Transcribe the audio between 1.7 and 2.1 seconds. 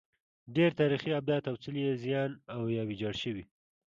یې